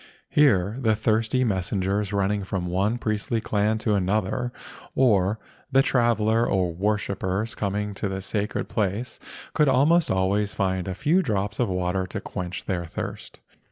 Here 0.31 0.77
the 0.79 0.95
thirsty 0.95 1.43
messengers 1.43 2.11
running 2.11 2.43
from 2.43 2.65
one 2.65 2.97
priestly 2.97 3.39
clan 3.39 3.77
to 3.85 3.93
another, 3.93 4.51
or 4.95 5.37
the 5.71 5.83
traveller 5.83 6.43
or 6.47 6.73
worshippers 6.73 7.53
coming 7.53 7.93
to 7.93 8.09
the 8.09 8.19
sacred 8.21 8.67
place, 8.67 9.19
could 9.53 9.69
almost 9.69 10.09
always 10.09 10.55
find 10.55 10.87
a 10.87 10.95
few 10.95 11.21
drops 11.21 11.59
of 11.59 11.69
water 11.69 12.07
to 12.07 12.19
quench 12.19 12.65
their 12.65 12.83
thirst. 12.85 13.41